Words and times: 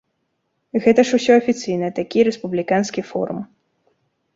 Гэта 0.85 1.05
ж 1.11 1.21
усё 1.21 1.33
афіцыйна, 1.43 1.93
такі 2.03 2.27
рэспубліканскі 2.31 3.01
форум. 3.15 3.49